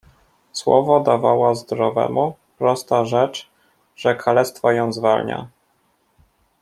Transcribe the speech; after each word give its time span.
"Słowo 0.51 0.99
dawała 0.99 1.55
zdrowemu, 1.55 2.35
prosta 2.57 3.05
rzecz, 3.05 3.49
że 3.95 4.15
kalectwo 4.15 4.71
ją 4.71 4.93
zwalnia." 4.93 5.47